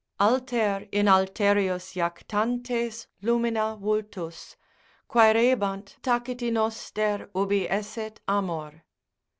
[0.19, 4.55] Alter in alterius jactantes lumina vultus,
[5.07, 8.83] Quaerebant taciti noster ubi esset amor.